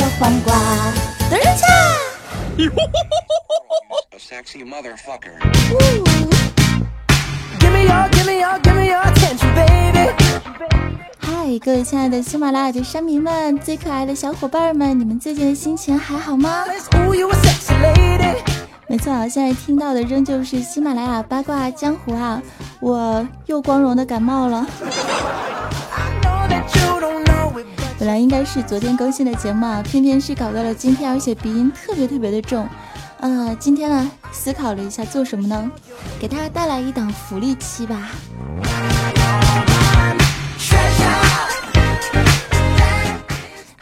[0.00, 0.54] 的黄瓜
[1.28, 1.66] 的热茶。
[2.56, 3.04] 哈哈哈
[3.46, 3.52] 哈
[3.86, 4.00] 哈！
[11.18, 16.64] 嗨，各位亲爱的喜马拉雅的山民们，最可爱的小伙伴们，你们最近的心情还好吗？
[18.88, 22.40] 没错啊，现在听到的仍旧是喜马拉雅八卦江湖啊，
[22.80, 24.66] 我又光荣的感冒了。
[28.00, 32.66] 本来应该是昨天更新的节目啊，偏偏是搞到了今天，而且鼻音特别特别的重。
[33.18, 35.70] 呃，今天呢，思考了一下做什么呢？
[36.18, 38.10] 给大家带来一档福利期吧。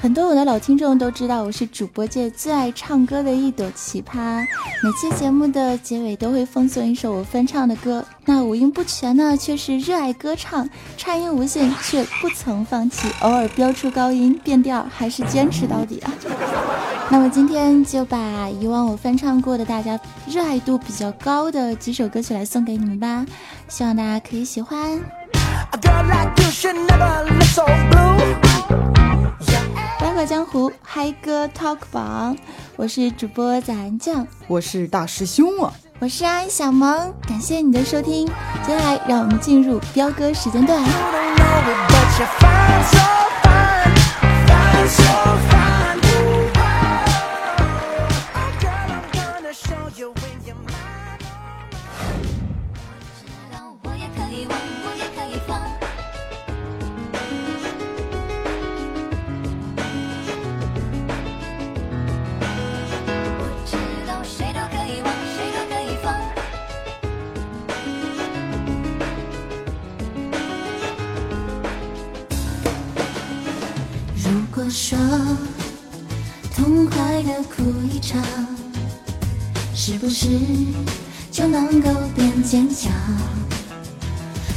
[0.09, 4.43] 很多我的老听众都知道，我是主播界最爱唱歌的一朵奇葩。
[4.83, 8.03] 每期节目的结尾都会奉送一首我翻唱的歌。
[8.25, 16.11] 那五音不全呢，却是热爱歌唱，颤音无限却不曾放弃，偶尔飙出高音变调，还是坚持到底啊。
[17.11, 23.27] 那么今天就把以往我翻唱过的、大家热爱度比较高的几首歌曲来送给你们吧，
[23.69, 24.99] 希望大家可以喜欢。
[25.71, 28.39] a girl like you should never look so blue.
[29.75, 29.78] 八
[30.19, 32.37] 卦江湖嗨歌 Talk 榜，
[32.75, 35.73] 我是主播早安酱，我是大师兄啊！
[36.01, 38.27] 我是安小萌，感谢你的收听。
[38.67, 40.83] 接下来让我们进入彪哥时间段。
[78.09, 78.23] 哭一场，
[79.75, 80.29] 是不是
[81.31, 82.91] 就能够变坚强？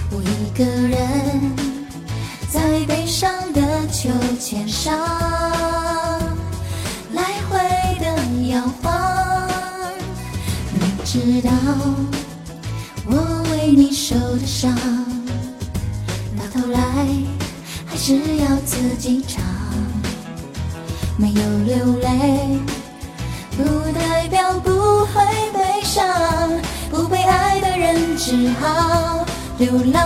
[0.09, 1.51] 我一个人
[2.49, 4.09] 在悲伤的秋
[4.39, 4.97] 千上
[7.13, 7.59] 来回
[7.99, 8.05] 的
[8.47, 9.91] 摇晃，
[10.73, 11.51] 你知道
[13.05, 14.73] 我为你受的伤，
[16.37, 16.79] 到头来。
[17.85, 19.43] 还是要自己尝。
[21.17, 22.57] 没有流泪，
[23.63, 25.23] 不代表不会
[25.53, 26.05] 悲伤。
[26.89, 29.25] 不被爱的人只好
[29.57, 30.01] 流浪。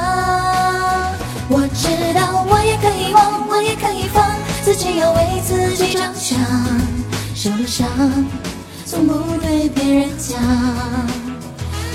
[1.48, 4.26] 我知道我也可以忘，我也可以放，
[4.64, 6.40] 自己要为自己着想。
[7.36, 7.88] 受了伤，
[8.86, 10.40] 从不对别人讲。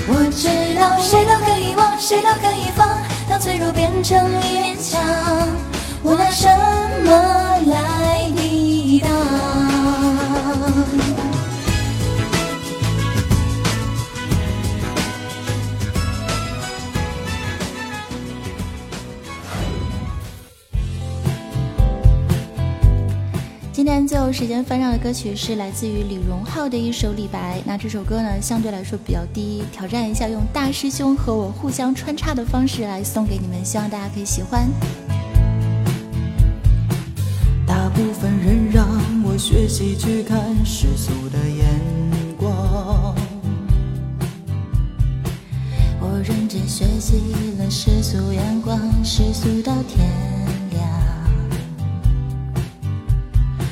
[0.07, 0.47] 我知
[0.79, 2.87] 道谁都可以忘，谁都可以放，
[3.29, 5.01] 当脆弱变成一面墙，
[6.01, 6.47] 我拿什
[7.05, 7.11] 么
[7.67, 8.00] 来
[24.31, 27.57] 时间翻唱的歌曲是来自于李荣浩的一首《李白》。
[27.65, 34.69] 那这首歌呢，相对来说比较低，挑战一下用大师兄和我互相穿插的方式来送给你们，希望大家可以喜欢。
[37.67, 38.87] 大部分人让
[39.23, 41.65] 我学习去看世俗的眼
[42.37, 43.13] 光，
[45.99, 47.15] 我认真学习
[47.59, 50.07] 了世俗眼光，世俗到天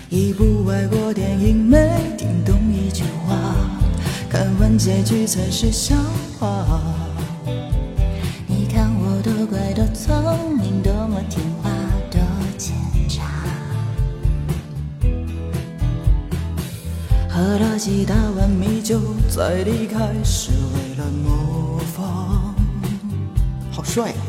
[0.10, 1.78] 一部外国电影没
[2.18, 3.56] 听懂一句话，
[4.28, 5.96] 看完结局才是笑
[6.40, 6.66] 话。
[8.48, 11.70] 你看我多乖多聪明，多么听话，
[12.10, 12.20] 多
[12.58, 12.76] 奸
[13.08, 13.22] 诈。
[17.30, 22.56] 喝了几大碗米酒再离开，是为了模仿。
[23.72, 24.29] 好帅啊！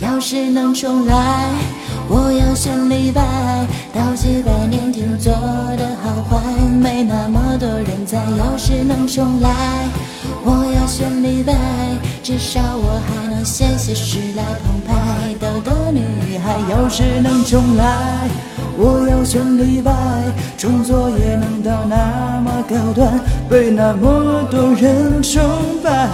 [0.00, 1.50] 要是能重来，
[2.08, 3.22] 我要选李白。
[3.92, 6.40] 到几百年前做的好坏，
[6.80, 8.18] 没那么多人在。
[8.38, 9.50] 要是能重来，
[10.44, 11.52] 我要选李白。
[12.22, 16.56] 至少我还能写写诗来澎湃逗逗女孩。
[16.70, 18.28] 要是能重来，
[18.76, 19.92] 我要选李白。
[20.56, 25.42] 创作也能到那么高端，被那么多人崇
[25.82, 26.08] 拜。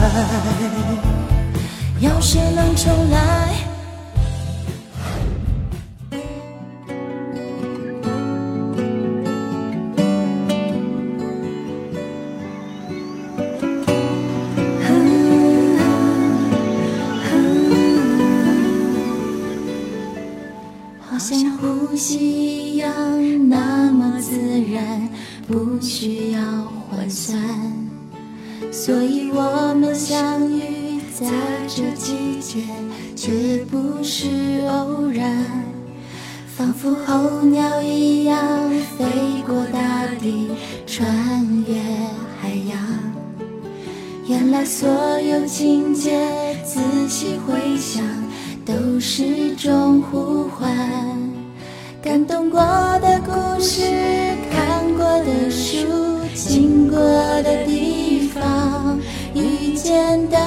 [2.00, 3.54] 要是能重来，
[25.46, 26.40] 不需要
[26.88, 27.38] 换算。
[28.72, 31.26] 所以我们相遇在
[31.68, 32.62] 这季节，
[33.14, 35.46] 却不是偶然。
[36.56, 38.38] 仿佛候鸟一样
[38.96, 39.04] 飞
[39.46, 40.50] 过大地，
[40.86, 41.04] 穿
[41.66, 41.74] 越
[42.40, 42.78] 海洋。
[44.26, 44.88] 原来所
[45.20, 48.02] 有情节，仔细回想，
[48.64, 50.72] 都是种呼唤。
[52.02, 52.60] 感动过
[53.00, 53.82] 的故事，
[54.50, 54.83] 看
[55.22, 55.86] 的书，
[56.34, 56.98] 经过
[57.42, 58.98] 的地方，
[59.34, 60.38] 遇见的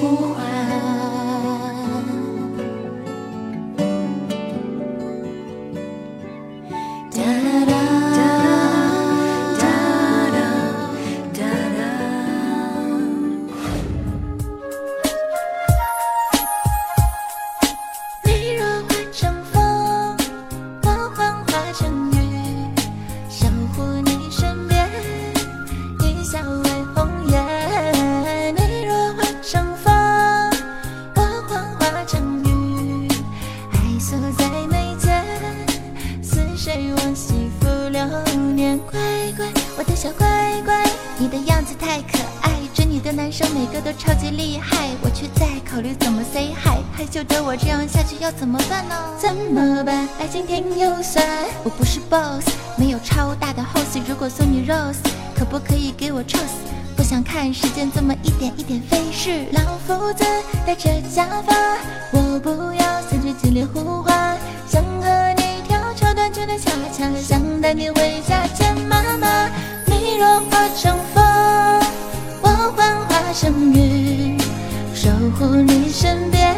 [0.00, 0.97] 呼唤？
[41.20, 46.78] 你的样子太可爱，追你的男生每个都超级厉害，我却在考虑怎么 say hi。
[46.96, 48.94] 害羞的我这样下去要怎么办呢？
[49.18, 50.08] 怎么办？
[50.20, 51.26] 爱情甜又酸，
[51.64, 54.00] 我不是 boss，没有超大的 house。
[54.08, 54.98] 如果送你 rose，
[55.36, 56.62] 可不可以给我 trust？
[56.96, 59.46] 不想看时间这么一点一点飞逝。
[59.52, 60.24] 老夫子
[60.64, 61.52] 戴着假发，
[62.12, 64.38] 我不要三句激烈呼唤，
[64.68, 68.67] 想和你跳超短裙的恰恰，想带你回家见妈妈。
[68.67, 68.67] 你
[70.18, 71.22] 若化成风，
[72.42, 74.36] 我幻化成雨，
[74.92, 76.56] 守护你身边，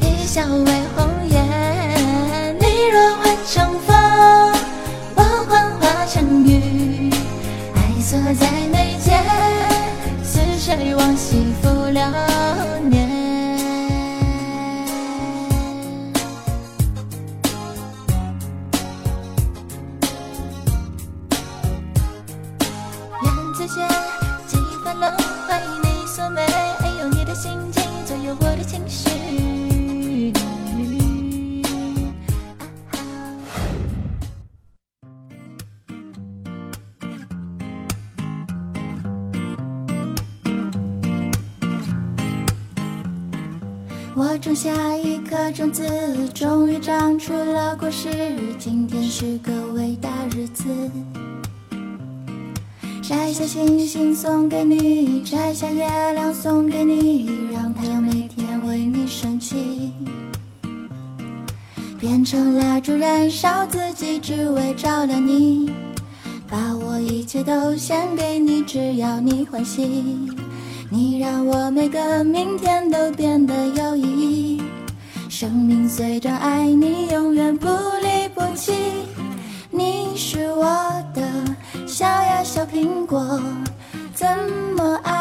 [0.00, 2.56] 一笑为红颜。
[2.58, 3.16] 你若
[44.18, 45.88] 我种下一颗种子，
[46.34, 48.08] 终于长出了果实。
[48.58, 50.64] 今天是个伟大日子。
[53.00, 59.92] 摘下星星送给你，摘下月亮送给你，让太阳每天为你升起。
[62.00, 65.70] 变成蜡烛燃烧自己，只为照亮你。
[66.48, 70.12] 把我一切都献给你，只要你欢喜。
[70.90, 74.62] 你让我每个明天都变得有意义。
[75.28, 78.72] 生命随着爱你，永远不离不弃。
[79.70, 80.64] 你是我
[81.14, 81.22] 的
[81.86, 83.38] 小呀小苹果，
[84.14, 84.26] 怎
[84.76, 85.17] 么爱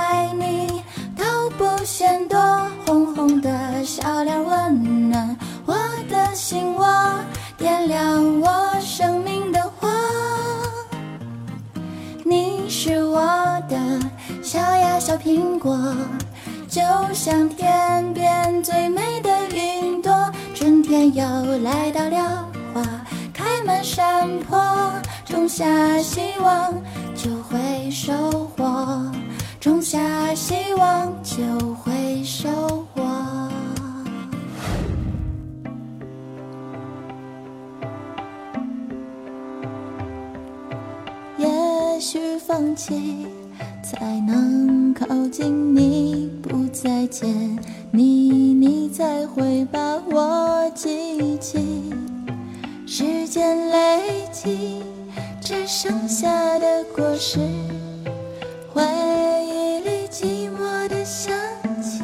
[15.17, 15.77] 苹果，
[16.67, 16.81] 就
[17.13, 20.13] 像天边最美的云朵。
[20.53, 21.23] 春天又
[21.59, 22.81] 来到了，花
[23.33, 24.59] 开满山坡，
[25.25, 25.65] 种下
[25.99, 26.73] 希望
[27.15, 28.13] 就会收
[28.55, 29.11] 获，
[29.59, 29.99] 种下
[30.35, 31.43] 希望就
[31.75, 32.49] 会收
[32.93, 33.03] 获。
[41.37, 43.27] 也许放弃
[43.89, 47.57] 才能靠近你，不再见
[47.89, 48.03] 你，
[48.53, 49.79] 你才会把
[50.11, 51.93] 我记起。
[52.85, 54.83] 时间累积，
[55.39, 57.39] 只剩下的果实，
[58.73, 58.83] 回
[59.45, 61.33] 忆里寂寞的香
[61.81, 62.03] 气。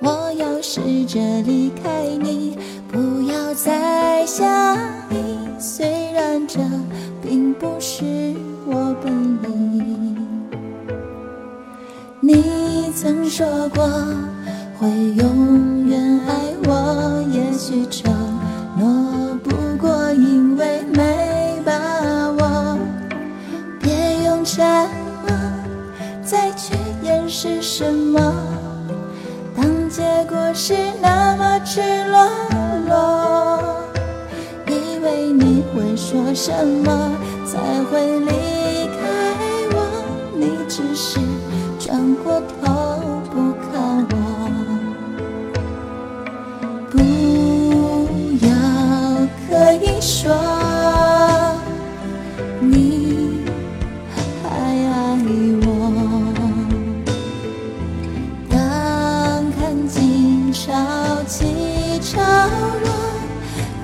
[0.00, 2.58] 我要试着离开你，
[2.90, 4.76] 不要再想
[5.08, 5.38] 你。
[5.60, 6.58] 虽然这
[7.22, 8.02] 并不是
[13.02, 13.82] 曾说过
[14.78, 16.34] 会永远爱
[16.66, 18.12] 我，也许承
[18.76, 21.72] 诺不过因为没把
[22.32, 22.78] 握。
[23.80, 24.62] 别用沉
[25.26, 25.34] 默
[26.22, 28.34] 再去掩饰什么。
[29.56, 31.80] 当结果是那么赤
[32.10, 32.28] 裸
[32.86, 33.80] 裸，
[34.66, 36.52] 以为你会说什
[36.84, 37.12] 么
[37.46, 37.58] 才
[37.90, 38.30] 会离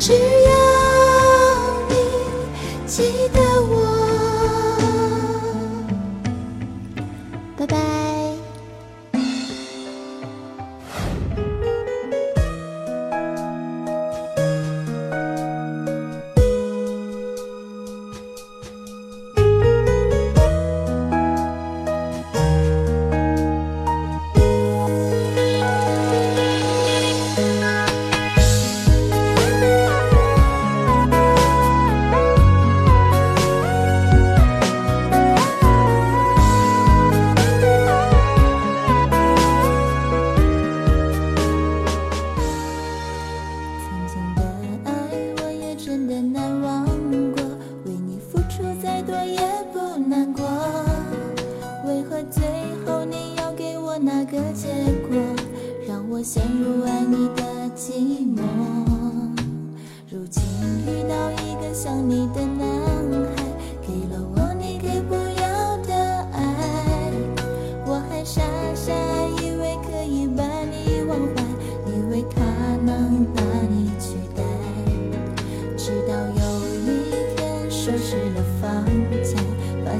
[0.07, 0.36] 只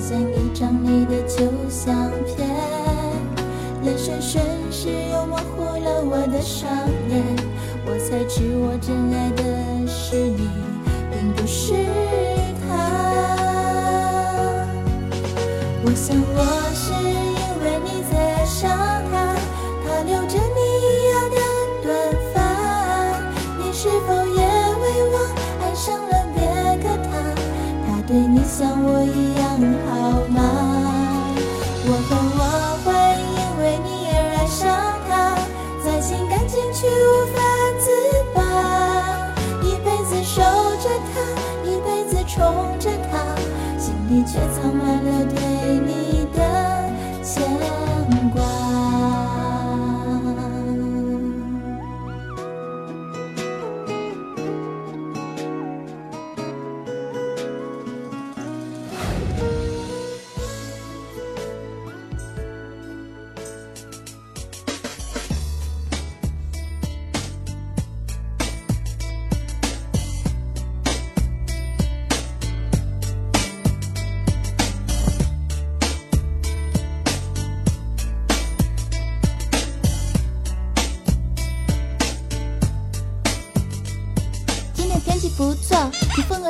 [0.09, 2.49] 像一张你的旧相片，
[3.83, 6.71] 泪水瞬时又模糊了我的双
[7.11, 7.25] 眼，
[7.85, 10.46] 我才知我真爱的是你，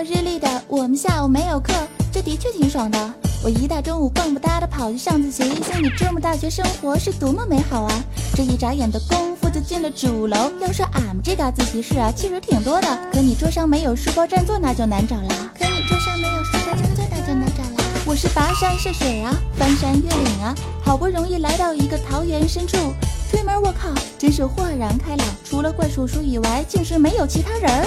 [0.06, 0.48] 日历的。
[0.68, 1.72] 我们下午没有课，
[2.12, 3.14] 这的确挺爽的。
[3.42, 7.92] 我一大中午蹦不哒的跑去上自习，像你这么大学生活是多么美好啊！
[8.34, 10.50] 这一眨眼的功夫就进了主楼。
[10.60, 15.52] 要说俺们这嘎自习室啊，其实挺多的，可你桌上没有书包占座那就难找啦。
[15.58, 17.84] 可你桌上没有书包占座那就难找啦。
[18.06, 22.76] 我是跋山涉水啊，翻山越岭啊，好不容易来到一个桃源深处，
[23.30, 27.86] 推门我靠，真是豁然开朗，除了怪叔叔以外，竟是没有其他人儿。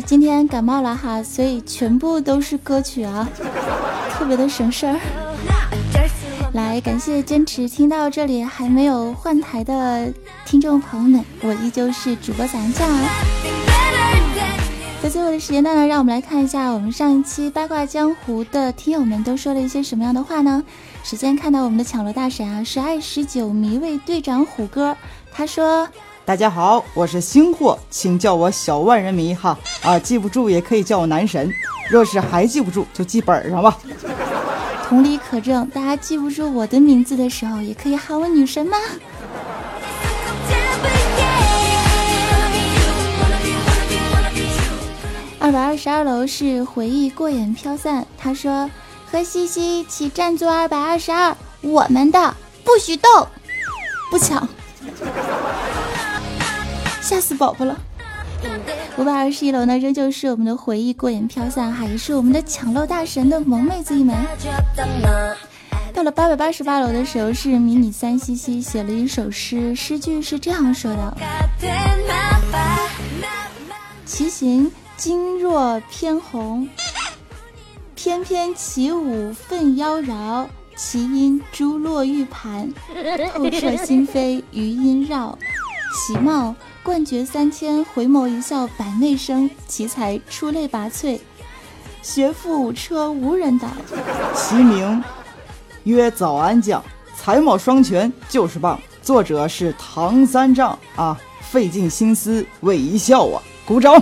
[0.00, 3.28] 今天感冒了哈，所以全部都是歌曲啊，
[4.12, 4.98] 特别的省事儿。
[6.52, 10.12] 来，感谢坚持听到这里还没有换台的
[10.44, 13.08] 听众朋友们，我依旧是主播咱酱啊。
[15.02, 20.62] 在最后的时间段呢，让我们来看一下我们上一期八卦江湖的听友们都说了一些什么样的话呢？
[21.02, 24.96] 首先看到我们的抢楼大神啊，是爱十九迷味队长虎哥，
[25.32, 25.88] 他说。
[26.26, 31.52] 大家好，我是星货，请叫我小万人迷哈啊，记不住也可以叫我男神，
[31.90, 33.76] 若是还记不住就记本上吧。
[34.88, 38.78] 同理可证，大家记不住我的名字的时候，也可以喊我女神吗？
[45.38, 48.70] 二百二十二楼是回忆过眼飘散，他说
[49.12, 52.34] 和西西一起占座二百二十二，我们的
[52.64, 53.28] 不许动，
[54.10, 54.48] 不抢。
[57.04, 57.78] 吓死宝宝了！
[58.96, 64.14] 五百二十一楼呢，仍旧是我们的回忆过眼飘散，哈，也是我们的抢漏大神的萌妹子一枚。
[65.92, 71.14] 到了八百八十八楼的时候，是迷你三西西写了一首诗，诗句是这样说的：
[74.06, 76.66] 骑行惊若偏红，
[77.94, 82.72] 翩翩起舞奋妖娆，其音珠落玉盘，
[83.34, 85.38] 透彻心扉余音绕。
[86.06, 86.52] 其貌
[86.84, 91.18] 冠绝三千，回眸一笑百媚生，奇才出类拔萃，
[92.02, 93.70] 学富五车无人挡。
[94.34, 95.02] 其名
[95.84, 96.84] 曰早安酱，
[97.16, 98.78] 才貌双全就是棒。
[99.00, 103.98] 作者是唐三藏啊，费尽心思为一笑啊，鼓掌。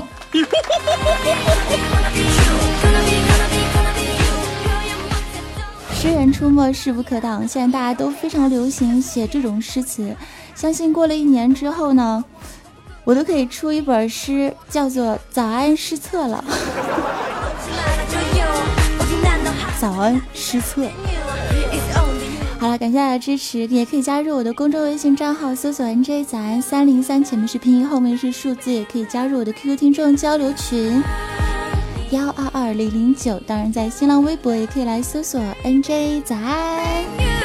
[5.95, 10.17] 诗人出没势不可挡，现在大家都非常流行写这种诗词。
[10.57, 12.23] 相信过了一年之后呢，
[13.05, 16.45] 我都可以出一本诗，叫做《早安失策》了。
[19.81, 20.89] 早安失策。
[22.61, 31.03] 好了，感谢大家支持，也可以加入我的公众微信账号，搜索 “nj 早安三零三”，前面是拼音，后面是数字，也可以加入我的 QQ 听众交流群。
[32.13, 37.42] 幺二二零零九，当然在新浪微博也可以来搜索 NJ 早安。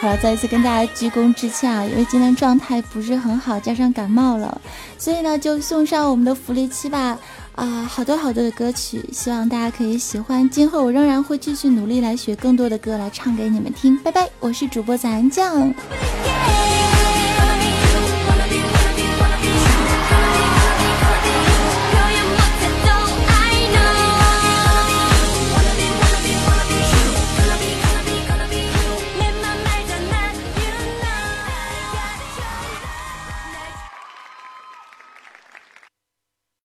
[0.00, 4.58] 好了，再一次跟大家鞠躬致歉啊，因为今天状态不是很好，加上感冒了，
[4.96, 7.18] 所以呢就送上我们的福利期吧。
[7.54, 10.48] 啊，好多好多的歌曲，希望大家可以喜欢。
[10.48, 13.94] 今后我仍然会继续努力来学更多的歌来唱给你们听。
[13.98, 15.70] 拜拜，我是主播早安酱。